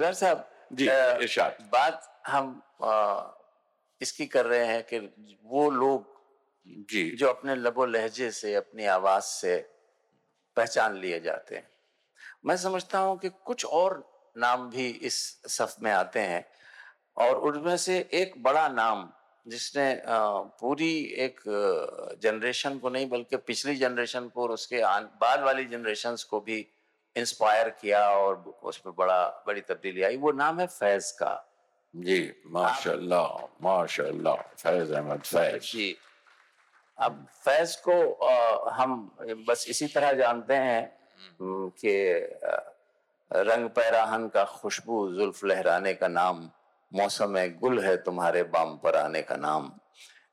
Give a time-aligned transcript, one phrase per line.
[0.00, 0.84] गुलजार साहब जी
[1.24, 2.46] इरशाद। बात हम
[2.80, 2.92] अ,
[4.00, 4.98] इसकी कर रहे हैं कि
[5.44, 6.06] वो लोग
[6.88, 9.56] जी। जो अपने लबो लहजे से अपनी आवाज़ से
[10.56, 11.68] पहचान लिए जाते हैं।
[12.46, 13.98] मैं समझता हूँ कि कुछ और
[14.36, 15.20] नाम भी इस
[15.56, 16.44] सफ में आते हैं
[17.16, 19.08] और उनमें से एक बड़ा नाम
[19.46, 19.86] जिसने
[20.60, 20.92] पूरी
[21.26, 21.40] एक
[22.22, 24.82] जनरेशन को नहीं बल्कि पिछली जनरेशन को और उसके
[25.20, 26.66] बाद वाली जनरेशन को भी
[27.16, 31.32] इंस्पायर किया और उस पर बड़ा बड़ी तब्दीली आई। वो नाम है फैज का।
[31.94, 35.96] जी माशाल्लाह माशाल्लाह फैज अहमद फैज। जी।
[36.98, 39.10] अब फैज को अ, हम
[39.48, 40.82] बस इसी तरह जानते हैं
[41.40, 41.94] हम्म, कि
[43.30, 46.50] रंग पैराहन का खुशबू जुल्फ लहराने का नाम
[46.92, 49.70] मौसम गुल है तुम्हारे बाम पर आने का नाम।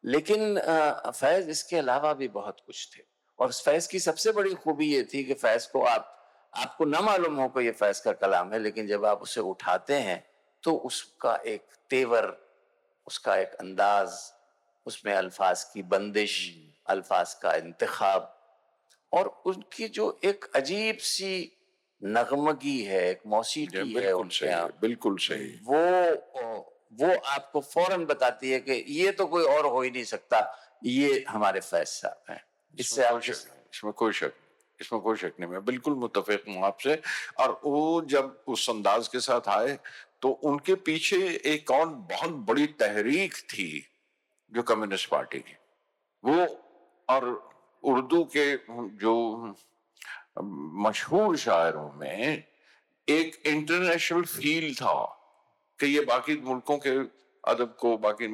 [0.04, 3.04] लेकिन फैज इसके अलावा भी बहुत कुछ थे।
[3.40, 6.14] और फैज की सबसे बड़ी खूबी ये थी कि फैज को आप
[6.54, 9.94] आपको ना मालूम हो कि ये फैज का कलाम है लेकिन जब आप उसे उठाते
[9.94, 10.24] हैं
[10.64, 12.38] तो उसका एक तेवर
[13.08, 14.10] उसका एक अंदाज
[14.86, 16.56] उसमें अल्फाज की बंदिश
[16.88, 18.34] अल्फाज का इंतखाब
[19.14, 21.54] और उनकी जो एक अजीब सी
[22.04, 25.80] नगमगी है एक जी, मौसीकी है उनके यहाँ बिल्कुल सही। वो
[26.94, 30.40] वो आपको फ़ौरन बताती है कि ये तो कोई और हो ही नहीं सकता
[30.84, 32.44] ये हमारे फैज साहब हैं।
[32.80, 34.47] इससे आप इसमें कोई शक नहीं।
[34.82, 37.02] इसमें कोई शक नहीं, मैं बिल्कुल मुतफिक हूँ आपसे।
[37.40, 39.78] और वो जब उस अंदाज के साथ आए
[40.22, 43.70] तो उनके पीछे एक और बहुत बड़ी तहरीक थी
[44.52, 45.58] जो कम्युनिस्ट पार्टी की।
[46.24, 46.46] वो
[47.10, 47.26] और
[47.84, 48.46] उर्दू के
[49.02, 49.14] जो
[50.86, 52.44] मशहूर शायरों में
[53.08, 55.04] एक इंटरनेशनल फील था
[55.80, 56.98] कि ये बाकी मुल्कों के
[57.48, 58.28] अदब को, बाकी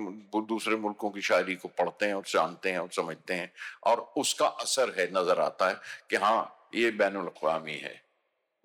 [0.44, 3.52] दूसरे मुल्कों की शायरी को पढ़ते हैं और जानते हैं और समझते हैं
[3.83, 5.75] और उसका असर है, नज़र आता है
[6.09, 8.02] कि हाँ ये बैन अवी है,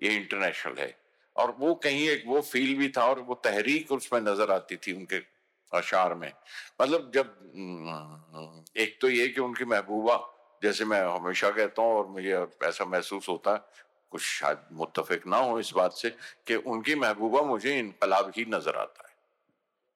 [0.00, 0.94] ये इंटरनेशनल है।
[1.36, 4.92] और वो कहीं एक वो फील भी था और वो तहरीक उसमें नज़र आती थी
[4.92, 5.16] उनके
[5.72, 6.32] अशार में।
[6.82, 10.16] मतलब जब एक तो ये कि उनकी महबूबा,
[10.62, 13.60] जैसे मैं हमेशा कहता हूँ और मुझे ऐसा महसूस होता है,
[14.12, 16.10] कुछ शायद मुत्तफिक ना हो इस बात से,
[16.46, 19.07] कि उनकी महबूबा मुझे इनकलाब ही नज़र आता है।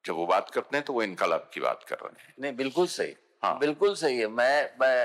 [0.05, 2.87] जब वो बात करते हैं तो वो इनकलाब की बात कर रहे हैं नहीं बिल्कुल
[2.87, 4.97] सही हाँ। बिल्कुल सही है मैं मैं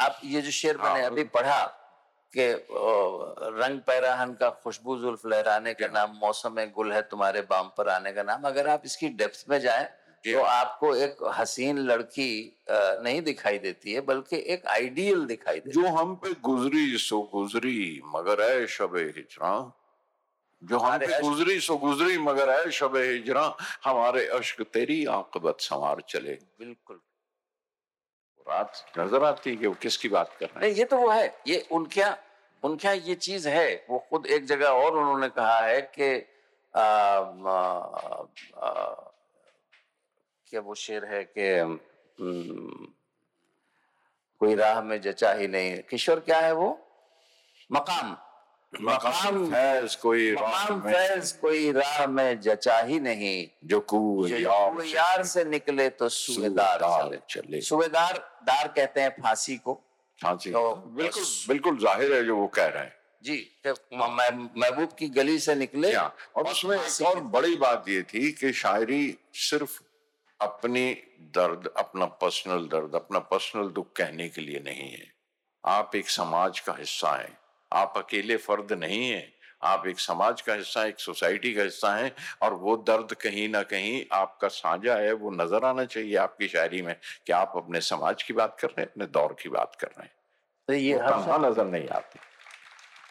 [0.00, 1.62] आप ये जो शेर मैंने हाँ। अभी पढ़ा
[2.32, 2.46] कि
[3.56, 7.88] रंग पैराहन का खुशबू जुल्फ लहराने का नाम मौसम में गुल है तुम्हारे बाम पर
[7.88, 9.88] आने का नाम अगर आप इसकी डेप्थ में जाएँ।
[10.24, 12.30] तो आपको एक हसीन लड़की
[12.70, 18.00] नहीं दिखाई देती है बल्कि एक आइडियल दिखाई देती जो हम पे गुजरी सो गुजरी
[18.06, 19.50] मगर है शब हिजरा
[20.62, 23.44] जो हम पे गुजरी सो गुजरी मगर है शब हिजरा
[23.84, 27.00] हमारे अश्क तेरी आकबत संवार चले। बिल्कुल।
[28.46, 30.76] रात नज़र आती है कि वो किसकी बात कर रहे हैं?
[30.76, 32.18] ये तो वो है ये उनके यहाँ
[32.62, 36.10] उनके यहाँ ये चीज़ है वो खुद एक जगह और उन्होंने कहा है कि
[36.74, 38.26] आ, आ,
[38.58, 38.70] आ,
[40.50, 41.78] क्या वो शेर है कि
[44.40, 46.68] कोई राह में जचा ही नहीं। किशोर क्या है वो?
[47.70, 48.16] मकाम।
[48.80, 53.80] मकाम फैज कोई मकाम फैज कोई राह में जचा ही नहीं। जो
[54.82, 59.80] यार से निकले तो सूबेदार सूबेदार चले। सूबेदार दार कहते हैं फांसी को।
[60.24, 63.50] जी तो बिल्कुल बिल्कुल ज़ाहिर है जो वो कह रहे हैं। जी
[63.94, 65.92] म- महबूब की गली से निकले
[66.36, 69.80] और उसमें एक और बड़ी बात ये थी कि शायरी सिर्फ़
[70.40, 75.12] अपनी दर्द अपना पर्सनल दर्द अपना पर्सनल दुख कहने के लिए नहीं है।
[75.64, 77.38] आप एक समाज का हिस्सा हैं।
[77.72, 82.10] आप अकेले फर्द नहीं हैं। आप एक समाज का हिस्सा एक सोसाइटी का हिस्सा हैं
[82.42, 86.82] और वो दर्द कहीं ना कहीं आपका साझा है वो नज़र आना चाहिए आपकी शायरी
[86.82, 86.94] में
[87.26, 90.02] कि आप अपने समाज की बात कर रहे हैं अपने दौर की बात कर रहे
[90.02, 90.14] हैं।
[90.68, 92.18] तो ये हर तन्हा नज़र नहीं आती।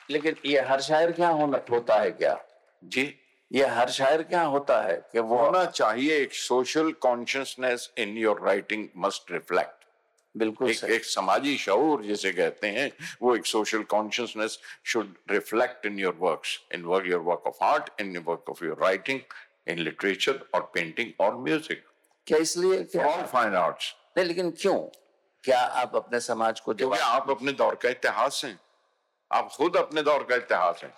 [0.10, 2.38] लेकिन ये हर शायर क्या होना होता है क्या?
[2.84, 3.14] जी।
[3.52, 8.42] ये हर शायर क्या होता है कि वो होना चाहिए एक social consciousness in your
[8.42, 9.81] writing must reflect
[10.38, 12.92] बिल्कुल एक एक समाजी शऊर जिसे कहते हैं
[13.22, 18.02] वो एक social consciousness should reflect in your works in work your work of art
[18.02, 19.20] in work of your writing
[19.68, 21.84] in literature और पेंटिंग और म्यूज़िक
[22.28, 24.80] क्या इसलिए ऑल फाइन आर्ट्स नहीं लेकिन क्यों?
[25.44, 28.60] क्या आप अपने समाज को क्योंकि आप अपने दौर का इतिहास हैं।
[29.32, 30.94] आप खुद अपने दौर का इतिहास हैं।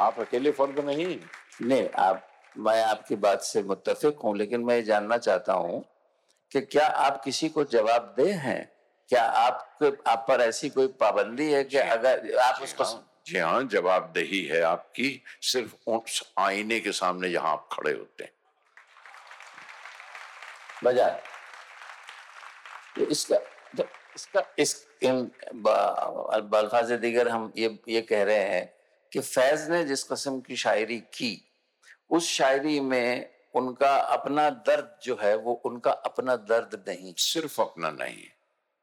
[0.00, 1.18] आप अकेले फर्द नहीं।
[1.62, 2.28] नहीं आप
[2.58, 5.84] मैं आपकी बात से मुत्तफिक हूँ लेकिन मैं ये जानना चाहता हूँ
[6.52, 8.72] कि क्या आप किसी को जवाब दे हैं?
[9.08, 12.84] क्या आप आप पर ऐसी कोई पाबंदी है कि अगर आप उसको
[13.26, 18.30] जी हाँ जवाबदेही है आपकी सिर्फ़ उस आईने के सामने जहाँ आप खड़े होते हैं।
[20.84, 21.20] बजाय
[22.96, 23.38] तो इसका
[23.76, 23.84] तो
[24.16, 25.30] इसका इस इन
[26.54, 28.66] अल्फाज दीगर हम ये ये कह रहे हैं
[29.12, 31.32] कि फैज ने जिस कस्म की शायरी की
[32.10, 37.90] उस शायरी में उनका अपना दर्द जो है वो उनका अपना दर्द नहीं। सिर्फ़ अपना
[37.90, 38.24] नहीं।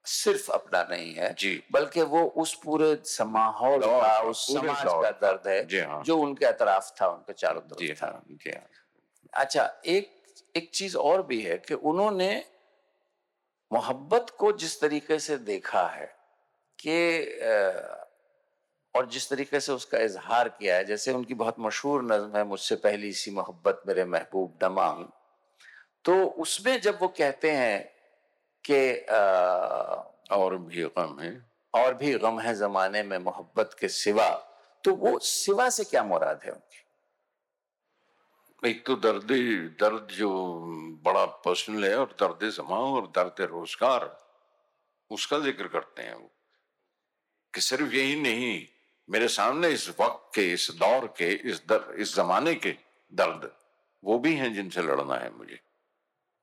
[0.06, 5.48] सिर्फ़ अपना नहीं है जी। बल्कि वो उस पूरे माहौल का उस समाज का दर्द
[5.48, 8.68] है जी हाँ। जो उनके अतराफ था उनके चारों जी तरफ़ था। हाँ जी हाँ।
[9.34, 10.12] अच्छा एक
[10.56, 12.46] एक चीज़ और भी है कि उन्होंने
[13.72, 16.06] मोहब्बत को जिस तरीके से देखा है
[16.80, 17.22] कि
[18.96, 22.76] और जिस तरीके से उसका इजहार किया है जैसे उनकी बहुत मशहूर नज्म है मुझसे
[22.84, 25.06] पहली सी मोहब्बत मेरे महबूब दमांग
[26.06, 27.84] तो उसमें जब वो कहते हैं
[28.66, 28.80] कि
[30.36, 31.32] और भी गम है।
[31.74, 34.30] और भी गम है जमाने में मोहब्बत के सिवा
[34.84, 36.82] तो वो सिवा से क्या मुराद है उनकी?
[38.64, 39.32] एक तो दर्द
[39.82, 40.30] दर्द जो
[41.06, 44.06] बड़ा पर्सनल है और दर्द जमा और दर्द रोज़गार
[45.12, 46.32] उसका ज़िक्र करते हैं वो।
[47.54, 48.66] कि सिर्फ़ यही नहीं
[49.10, 52.76] मेरे सामने इस वक्त के इस दौर के इस दर, इस जमाने के
[53.14, 53.52] दर्द
[54.04, 55.60] वो भी हैं जिनसे लड़ना है मुझे।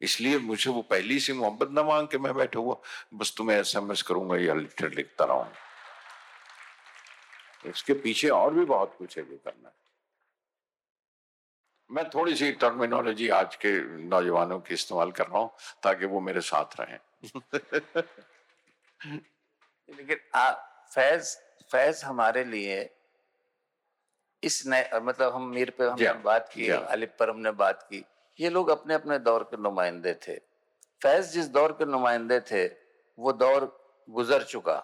[0.01, 2.77] इसलिए मुझे वो पहली सी मोहब्बत न मांग के मैं बैठा हुआ
[3.15, 5.47] बस तुम्हें एसएमएस करूँगा या लेटर लिखता रहूँ
[7.67, 9.75] इसके पीछे और भी बहुत कुछ है जो करना है।
[11.91, 13.71] मैं थोड़ी सी टर्मिनोलॉजी आज के
[14.05, 15.51] नौजवानों की इस्तेमाल कर रहा हूँ
[15.83, 16.99] ताकि वो मेरे साथ रहें।
[19.89, 20.17] लेकिन
[20.95, 21.37] फैज
[21.71, 22.79] फैज हमारे लिए
[24.43, 28.05] इस नए मतलब हम मीर पे हमने बात की। अलिफ पर हमने बात की
[28.39, 30.37] ये लोग अपने अपने दौर के नुमाइंदे थे।
[31.03, 32.65] फैज जिस दौर के नुमाइंदे थे
[33.19, 33.67] वो दौर
[34.09, 34.79] गुजर चुका।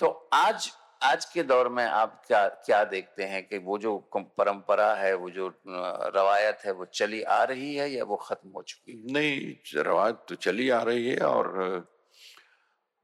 [0.00, 0.70] तो आज
[1.02, 3.96] आज के दौर में आप क्या क्या देखते हैं कि वो जो
[4.38, 8.62] परंपरा है वो जो रवायत है वो चली आ रही है या वो खत्म हो
[8.62, 9.12] चुकी है?
[9.12, 11.48] नहीं रवायत तो चली आ रही है और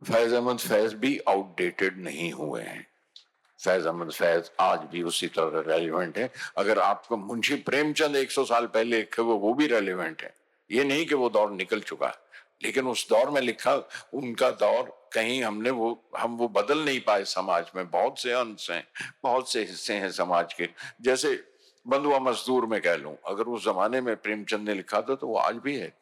[0.03, 2.87] फैज अहमद फैज भी आउटडेटेड नहीं हुए हैं।
[3.61, 8.67] फैज अहमद फैज आज भी उसी तरह रेलिवेंट है। अगर आपको मुंशी प्रेमचंद 100 साल
[8.67, 10.33] पहले लिखे हुए वो भी रेलिवेंट है।
[10.71, 12.13] ये नहीं कि वो दौर निकल चुका,
[12.63, 13.75] लेकिन उस दौर में लिखा,
[14.15, 18.71] उनका दौर कहीं हमने वो, हम वो बदल नहीं पाए समाज में। बहुत से अंश
[18.71, 18.85] हैं,
[19.23, 20.69] बहुत से हिस्से हैं समाज के।
[21.03, 21.39] जैसे
[21.87, 25.37] बंधुआ मजदूर में कह लूँ, अगर उस जमाने में प्रेमचंद ने लिखा था तो वो
[25.39, 25.97] आज भी है।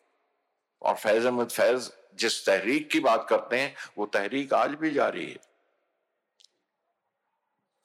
[0.83, 5.27] और फैज अहमद फैज जिस तहरीक की बात करते हैं वो तहरीक आज भी जारी
[5.27, 5.39] है।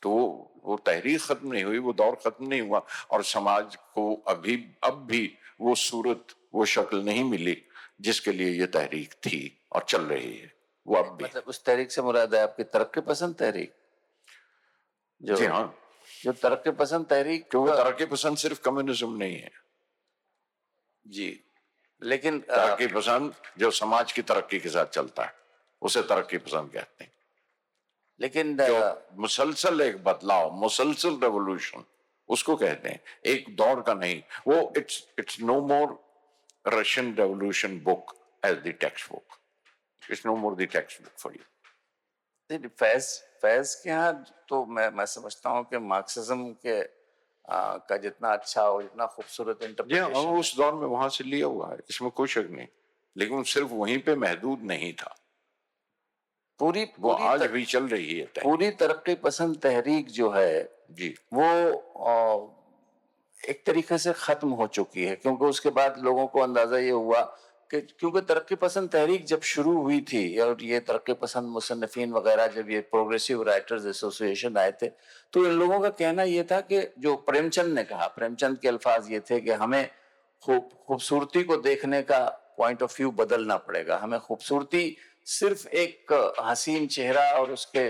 [0.01, 0.11] तो
[0.63, 5.05] वो तहरीक खत्म नहीं हुई वो दौर खत्म नहीं हुआ और समाज को अभी अब
[5.05, 7.61] भी वो सूरत वो शक्ल नहीं मिली
[8.01, 10.53] जिसके लिए ये तहरीक थी और चल रही है।
[10.87, 13.73] वो अब भी। मतलब उस तहरीक से मुराद है आपकी तरक्की पसंद तहरीक?
[15.21, 15.77] जो जी हाँ।
[16.23, 19.51] जो तरक्की पसंद तहरीक क्योंकि तरक्की पसंद सिर्फ़ कम्युनिज्म नहीं है।
[21.07, 21.43] जी।
[22.01, 25.33] लेकिन तरक्की पसंद जो समाज की तरक्की के साथ चलता है
[25.81, 27.11] उसे तरक्की पसंद कहते हैं।
[28.19, 28.57] लेकिन
[29.19, 31.83] मुसलसल एक बदलाव मुसलसल रेवोल्यूशन
[32.29, 35.97] उसको कहते हैं। एक दौर का नहीं वो it's it's no more
[36.67, 38.13] Russian revolution book
[38.43, 39.37] as the text book
[40.11, 43.05] it's no more the text book for you Faiz
[43.41, 44.13] Faiz के यहाँ
[44.49, 46.79] तो मैं मैं समझता हूँ कि मार्क्सिज्म के
[47.89, 51.47] का जितना अच्छा और जितना खूबसूरत जी हाँ इंटरप्रिटेशन उस दौर में वहाँ से लिया
[51.47, 52.67] हुआ है इसमें कोई शक नहीं।
[53.17, 55.15] लेकिन सिर्फ़ वहीं पे महदूद नहीं था।
[56.59, 60.69] पूरी वो पूरी आज तर, भी चल रही है। पूरी तरक्की पसंद तहरीक जो है
[60.91, 61.45] जी। वो
[62.05, 62.47] अ,
[63.49, 67.37] एक तरीके से खत्म हो चुकी है क्योंकि उसके बाद लोगों को अंदाज़ा ये हुआ
[67.71, 72.47] कि क्योंकि तरक्की पसंद तहरीक जब शुरू हुई थी, और ये तरक्की पसंद मुसन्नफिन वगैरह
[72.55, 74.87] जब ये प्रोग्रेसिव राइटर्स एसोसिएशन आए थे
[75.33, 79.11] तो इन लोगों का कहना ये था कि जो प्रेमचंद ने कहा, प्रेमचंद के अल्फाज
[79.11, 79.89] ये थे कि हमें
[80.43, 82.19] खूब, खूबसूरती को देखने का
[82.57, 84.95] पॉइंट ऑफ़ व्यू बदलना पड़ेगा। हमें खूबसूरती
[85.27, 87.87] सिर्फ़ एक हसीन चेहरा और उसके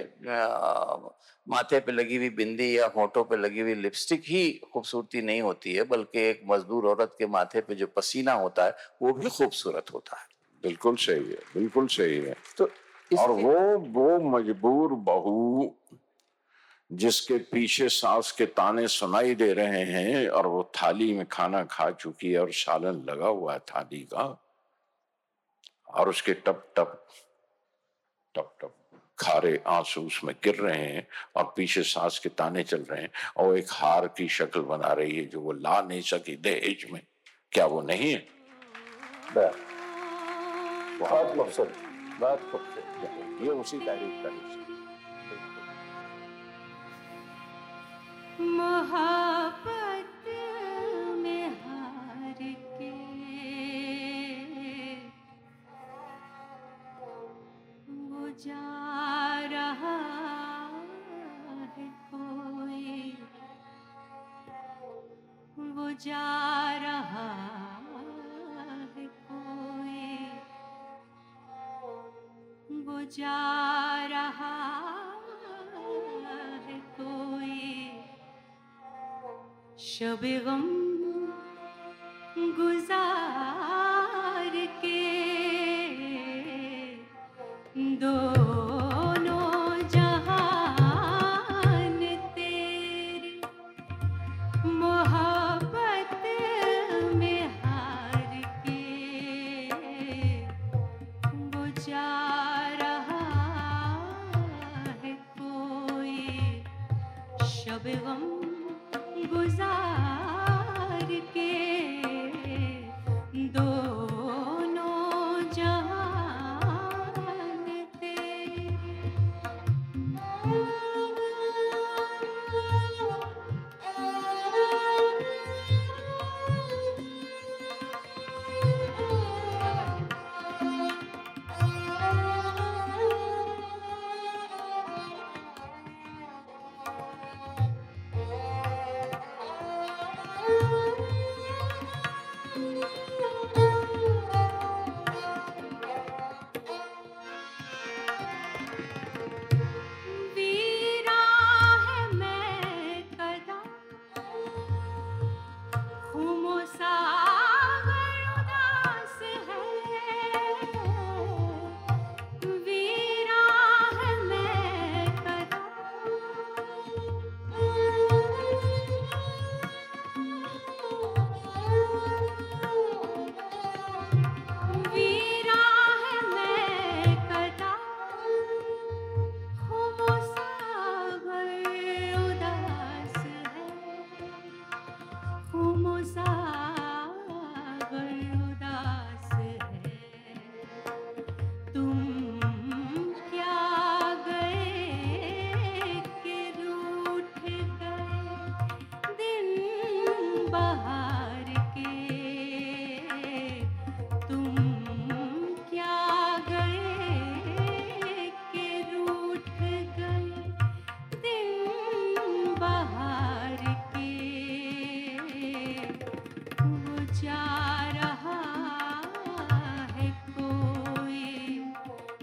[1.47, 5.73] माथे पे लगी हुई बिंदी या होठों पे लगी हुई लिपस्टिक ही खूबसूरती नहीं होती
[5.75, 9.93] है बल्कि एक मजदूर औरत के माथे पे जो पसीना होता है वो भी खूबसूरत
[9.93, 10.27] होता है।
[10.63, 12.69] बिल्कुल सही है बिल्कुल सही है। तो
[13.11, 15.75] और वो वो मजबूर बहू
[16.91, 21.89] जिसके पीछे सांस के ताने सुनाई दे रहे हैं और वो थाली में खाना खा
[21.91, 24.25] चुकी है और सालन लगा हुआ है थाली का
[25.93, 27.07] और उसके टप टप
[28.35, 28.75] टप टप
[29.21, 33.57] खारे आँसू उसमें गिर रहे हैं और पीछे सांस के ताने चल रहे हैं और
[33.57, 37.01] एक हार की शक्ल बना रही है जो वो ला नहीं सकी दहेज में।
[37.51, 38.27] क्या वो नहीं है?
[40.99, 41.73] बहुत खूबसूरत
[42.19, 44.71] बहुत खूबसूरत। ये उसी तारीख का हिस्सा है।
[66.03, 67.25] जा रहा
[68.95, 70.07] है कोई
[72.85, 73.37] बुझा
[74.11, 74.53] रहा
[76.67, 77.89] है कोई
[79.87, 80.65] शब गम
[82.57, 84.55] गुजार
[84.85, 84.99] के
[88.03, 88.40] दो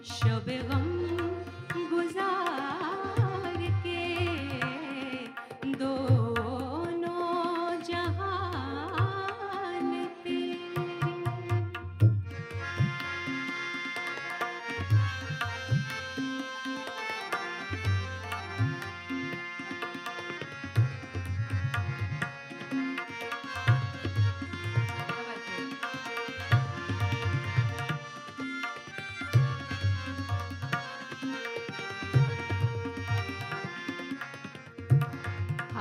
[0.08, 0.87] she'll be gone.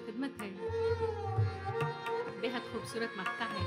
[0.00, 0.48] की खिदमत है,
[2.40, 3.64] बेहद खूबसूरत मक्का है।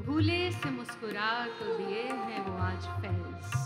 [0.00, 1.28] भूले से मुस्कुरा
[1.58, 3.59] तो दिए हैं वो आज फैज।